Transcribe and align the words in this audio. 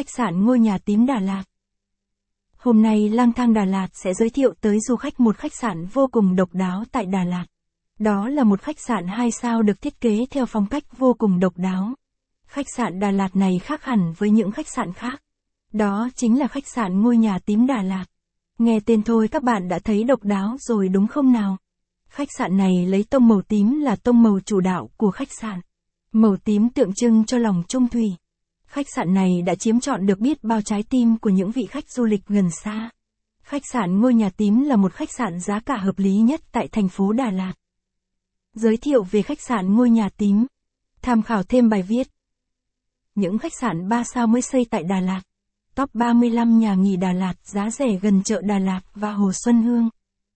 Khách 0.00 0.10
sạn 0.10 0.44
ngôi 0.44 0.58
nhà 0.60 0.78
tím 0.78 1.06
Đà 1.06 1.20
Lạt. 1.20 1.44
Hôm 2.56 2.82
nay 2.82 3.08
lang 3.08 3.32
thang 3.32 3.52
Đà 3.52 3.64
Lạt 3.64 3.88
sẽ 3.92 4.14
giới 4.14 4.30
thiệu 4.30 4.54
tới 4.60 4.78
du 4.80 4.96
khách 4.96 5.20
một 5.20 5.36
khách 5.36 5.54
sạn 5.54 5.86
vô 5.86 6.08
cùng 6.12 6.36
độc 6.36 6.48
đáo 6.52 6.84
tại 6.92 7.06
Đà 7.06 7.24
Lạt. 7.24 7.44
Đó 7.98 8.28
là 8.28 8.44
một 8.44 8.60
khách 8.60 8.80
sạn 8.80 9.06
2 9.06 9.30
sao 9.30 9.62
được 9.62 9.80
thiết 9.82 10.00
kế 10.00 10.26
theo 10.30 10.46
phong 10.46 10.66
cách 10.66 10.98
vô 10.98 11.14
cùng 11.18 11.40
độc 11.40 11.52
đáo. 11.56 11.94
Khách 12.46 12.66
sạn 12.76 13.00
Đà 13.00 13.10
Lạt 13.10 13.36
này 13.36 13.58
khác 13.58 13.84
hẳn 13.84 14.12
với 14.18 14.30
những 14.30 14.50
khách 14.50 14.68
sạn 14.68 14.92
khác. 14.92 15.22
Đó 15.72 16.08
chính 16.14 16.38
là 16.38 16.48
khách 16.48 16.66
sạn 16.66 17.02
ngôi 17.02 17.16
nhà 17.16 17.38
tím 17.38 17.66
Đà 17.66 17.82
Lạt. 17.82 18.04
Nghe 18.58 18.80
tên 18.86 19.02
thôi 19.02 19.28
các 19.28 19.42
bạn 19.42 19.68
đã 19.68 19.78
thấy 19.78 20.04
độc 20.04 20.24
đáo 20.24 20.56
rồi 20.60 20.88
đúng 20.88 21.06
không 21.06 21.32
nào? 21.32 21.56
Khách 22.08 22.28
sạn 22.38 22.56
này 22.56 22.86
lấy 22.86 23.04
tông 23.10 23.28
màu 23.28 23.42
tím 23.42 23.80
là 23.80 23.96
tông 23.96 24.22
màu 24.22 24.40
chủ 24.40 24.60
đạo 24.60 24.90
của 24.96 25.10
khách 25.10 25.32
sạn. 25.40 25.60
Màu 26.12 26.36
tím 26.36 26.70
tượng 26.70 26.94
trưng 26.94 27.24
cho 27.24 27.38
lòng 27.38 27.62
trung 27.68 27.88
thủy. 27.88 28.16
Khách 28.70 28.86
sạn 28.94 29.14
này 29.14 29.42
đã 29.42 29.54
chiếm 29.54 29.80
trọn 29.80 30.06
được 30.06 30.18
biết 30.18 30.44
bao 30.44 30.62
trái 30.62 30.82
tim 30.82 31.18
của 31.18 31.30
những 31.30 31.50
vị 31.50 31.66
khách 31.66 31.90
du 31.90 32.04
lịch 32.04 32.26
gần 32.26 32.48
xa. 32.64 32.90
Khách 33.42 33.62
sạn 33.72 34.00
ngôi 34.00 34.14
nhà 34.14 34.30
tím 34.36 34.60
là 34.60 34.76
một 34.76 34.92
khách 34.92 35.08
sạn 35.18 35.40
giá 35.40 35.60
cả 35.60 35.76
hợp 35.76 35.98
lý 35.98 36.16
nhất 36.16 36.40
tại 36.52 36.68
thành 36.72 36.88
phố 36.88 37.12
Đà 37.12 37.30
Lạt. 37.30 37.52
Giới 38.54 38.76
thiệu 38.76 39.02
về 39.02 39.22
khách 39.22 39.40
sạn 39.40 39.74
ngôi 39.74 39.90
nhà 39.90 40.08
tím. 40.16 40.46
Tham 41.02 41.22
khảo 41.22 41.42
thêm 41.42 41.68
bài 41.68 41.82
viết. 41.82 42.08
Những 43.14 43.38
khách 43.38 43.52
sạn 43.60 43.88
3 43.88 44.04
sao 44.04 44.26
mới 44.26 44.42
xây 44.42 44.66
tại 44.70 44.82
Đà 44.82 45.00
Lạt. 45.00 45.20
Top 45.74 45.94
35 45.94 46.58
nhà 46.58 46.74
nghỉ 46.74 46.96
Đà 46.96 47.12
Lạt 47.12 47.34
giá 47.42 47.70
rẻ 47.70 47.96
gần 48.02 48.22
chợ 48.22 48.40
Đà 48.44 48.58
Lạt 48.58 48.80
và 48.94 49.12
Hồ 49.12 49.32
Xuân 49.44 49.62
Hương. 49.62 49.88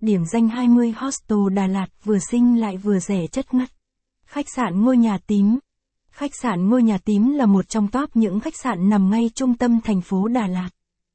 Điểm 0.00 0.24
danh 0.24 0.48
20 0.48 0.92
hostel 0.96 1.38
Đà 1.54 1.66
Lạt 1.66 1.86
vừa 2.04 2.18
xinh 2.30 2.60
lại 2.60 2.76
vừa 2.76 2.98
rẻ 2.98 3.26
chất 3.26 3.54
ngất. 3.54 3.68
Khách 4.26 4.46
sạn 4.56 4.82
ngôi 4.82 4.96
nhà 4.96 5.18
tím. 5.26 5.58
Khách 6.12 6.34
sạn 6.34 6.68
ngôi 6.68 6.82
nhà 6.82 6.98
tím 6.98 7.32
là 7.32 7.46
một 7.46 7.68
trong 7.68 7.88
top 7.88 8.16
những 8.16 8.40
khách 8.40 8.56
sạn 8.56 8.88
nằm 8.88 9.10
ngay 9.10 9.30
trung 9.34 9.54
tâm 9.54 9.80
thành 9.80 10.00
phố 10.00 10.28
Đà 10.28 10.46
Lạt. 10.46 10.68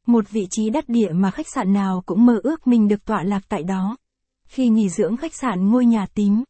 Một 0.08 0.30
vị 0.30 0.48
trí 0.50 0.70
đắc 0.70 0.90
địa 0.90 1.10
mà 1.12 1.32
khách 1.32 1.48
sạn 1.48 1.74
nào 1.74 2.04
cũng 2.06 2.26
mơ 2.26 2.40
ước 2.44 2.68
mình 2.68 2.88
được 2.88 3.06
tọa 3.06 3.24
lạc 3.24 3.44
tại 3.50 3.64
đó. 3.64 3.98
Khi 4.48 4.70
nghỉ 4.70 4.90
dưỡng 4.90 5.18
khách 5.18 5.36
sạn 5.36 5.70
ngôi 5.70 5.86
nhà 5.86 6.06
tím, 6.14 6.44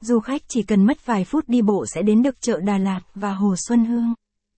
du 0.00 0.20
khách 0.20 0.42
chỉ 0.48 0.62
cần 0.62 0.86
mất 0.86 1.06
vài 1.06 1.24
phút 1.24 1.48
đi 1.48 1.62
bộ 1.62 1.84
sẽ 1.86 2.02
đến 2.02 2.22
được 2.22 2.40
chợ 2.40 2.60
Đà 2.60 2.78
Lạt 2.78 3.00
và 3.14 3.34
Hồ 3.34 3.54
Xuân 3.68 3.84
Hương. 3.84 4.14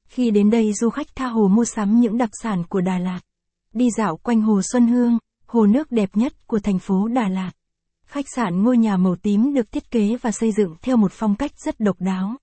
Khi 0.07 0.31
đến 0.31 0.51
đây 0.51 0.73
du 0.73 0.91
khách 0.91 1.15
tha 1.15 1.27
hồ 1.27 1.49
mua 1.49 1.65
sắm 1.65 2.01
những 2.01 2.19
đặc 2.19 2.31
sản 2.43 2.65
của 2.69 2.81
Đà 2.81 2.99
Lạt. 2.99 3.21
Đi 3.73 3.89
dạo 3.97 4.17
quanh 4.17 4.41
Hồ 4.41 4.61
Xuân 4.73 4.87
Hương, 4.87 5.19
hồ 5.47 5.67
nước 5.67 5.93
đẹp 5.93 6.11
nhất 6.15 6.47
của 6.47 6.59
thành 6.59 6.79
phố 6.79 7.09
Đà 7.09 7.29
Lạt. 7.29 7.51
Khách 8.07 8.27
sạn 8.35 8.63
ngôi 8.63 8.79
nhà 8.79 8.97
màu 8.97 9.17
tím 9.17 9.55
được 9.55 9.73
thiết 9.73 9.91
kế 9.91 10.17
và 10.23 10.33
xây 10.33 10.53
dựng 10.53 10.75
theo 10.83 10.97
một 10.97 11.13
phong 11.13 11.35
cách 11.35 11.53
rất 11.65 11.81
độc 11.81 11.97
đáo. 12.01 12.37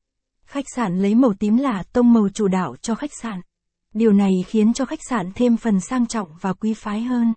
Khách 0.51 0.65
sạn 0.75 0.99
lấy 0.99 1.15
màu 1.15 1.33
tím 1.33 1.57
là 1.57 1.83
tông 1.93 2.13
màu 2.13 2.29
chủ 2.29 2.47
đạo 2.47 2.75
cho 2.81 2.95
khách 2.95 3.11
sạn. 3.21 3.41
Điều 3.93 4.13
này 4.13 4.31
khiến 4.47 4.73
cho 4.73 4.85
khách 4.85 4.99
sạn 5.09 5.31
thêm 5.35 5.57
phần 5.57 5.79
sang 5.79 6.07
trọng 6.07 6.27
và 6.41 6.53
quý 6.53 6.73
phái 6.73 7.01
hơn. 7.01 7.33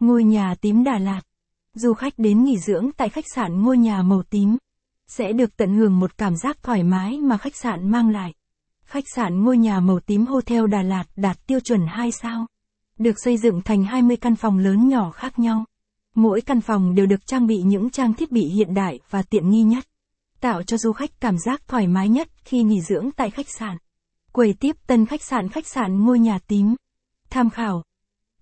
Ngôi 0.00 0.24
nhà 0.24 0.54
tím 0.60 0.84
Đà 0.84 0.98
Lạt. 0.98 1.20
Du 1.74 1.94
khách 1.94 2.12
đến 2.16 2.44
nghỉ 2.44 2.58
dưỡng 2.58 2.90
tại 2.96 3.08
khách 3.08 3.24
sạn 3.34 3.62
ngôi 3.62 3.78
nhà 3.78 4.02
màu 4.02 4.22
tím 4.22 4.56
sẽ 5.06 5.32
được 5.32 5.56
tận 5.56 5.74
hưởng 5.74 5.98
một 5.98 6.18
cảm 6.18 6.36
giác 6.36 6.62
thoải 6.62 6.82
mái 6.82 7.18
mà 7.18 7.38
khách 7.38 7.56
sạn 7.56 7.90
mang 7.90 8.10
lại. 8.10 8.34
Khách 8.84 9.04
sạn 9.14 9.44
ngôi 9.44 9.58
nhà 9.58 9.80
màu 9.80 10.00
tím 10.00 10.26
Hotel 10.26 10.66
Đà 10.66 10.82
Lạt 10.82 11.04
đạt 11.16 11.46
tiêu 11.46 11.60
chuẩn 11.60 11.80
2 11.86 12.12
sao. 12.12 12.46
Được 12.98 13.14
xây 13.24 13.36
dựng 13.36 13.62
thành 13.62 13.84
20 13.84 14.16
căn 14.16 14.36
phòng 14.36 14.58
lớn 14.58 14.88
nhỏ 14.88 15.10
khác 15.10 15.38
nhau. 15.38 15.64
Mỗi 16.14 16.40
căn 16.40 16.60
phòng 16.60 16.94
đều 16.94 17.06
được 17.06 17.26
trang 17.26 17.46
bị 17.46 17.56
những 17.56 17.90
trang 17.90 18.14
thiết 18.14 18.32
bị 18.32 18.44
hiện 18.44 18.74
đại 18.74 19.00
và 19.10 19.22
tiện 19.22 19.50
nghi 19.50 19.62
nhất. 19.62 19.84
Tạo 20.46 20.62
cho 20.62 20.76
du 20.76 20.92
khách 20.92 21.20
cảm 21.20 21.38
giác 21.38 21.68
thoải 21.68 21.86
mái 21.86 22.08
nhất 22.08 22.28
khi 22.44 22.62
nghỉ 22.62 22.80
dưỡng 22.80 23.10
tại 23.16 23.30
khách 23.30 23.46
sạn. 23.58 23.76
Quầy 24.32 24.54
tiếp 24.60 24.76
tân 24.86 25.06
khách 25.06 25.22
sạn 25.22 25.48
khách 25.48 25.66
sạn 25.66 26.04
ngôi 26.04 26.18
nhà 26.18 26.38
tím. 26.38 26.74
Tham 27.30 27.50
khảo. 27.50 27.82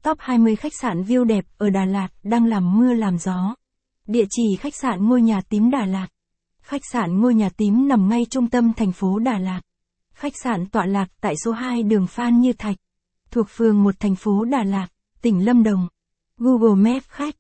Top 0.02 0.19
20 0.20 0.56
khách 0.56 0.72
sạn 0.80 1.02
view 1.02 1.25
đẹp 1.25 1.44
ở 1.58 1.70
Đà 1.70 1.84
Lạt 1.84 2.08
đang 2.22 2.47
làm 2.47 2.78
mưa 2.78 2.92
làm 2.92 3.19
gió. 3.19 3.55
Địa 4.06 4.25
chỉ 4.30 4.56
khách 4.60 4.75
sạn 4.75 5.08
ngôi 5.08 5.22
nhà 5.22 5.41
tím 5.48 5.70
Đà 5.70 5.86
Lạt. 5.86 6.06
Khách 6.62 6.81
sạn 6.92 7.20
ngôi 7.20 7.34
nhà 7.34 7.48
tím 7.56 7.88
nằm 7.88 8.09
ngay 8.09 8.26
trung 8.31 8.50
tâm 8.50 8.72
thành 8.72 8.92
phố 8.92 9.19
Đà 9.19 9.38
Lạt. 9.38 9.60
Khách 10.15 10.32
sạn 10.42 10.66
tọa 10.66 10.86
lạc 10.86 11.09
tại 11.21 11.34
số 11.44 11.53
2 11.53 11.82
đường 11.82 12.06
Phan 12.06 12.41
Như 12.41 12.53
Thạch, 12.53 12.76
thuộc 13.31 13.47
phường 13.50 13.84
1 13.84 13.94
thành 14.00 14.15
phố 14.16 14.44
Đà 14.44 14.65
Lạt, 14.65 14.86
tỉnh 15.22 15.44
Lâm 15.44 15.62
Đồng. 15.62 15.88
Google 16.38 16.92
Maps 16.92 17.06
khách 17.09 17.34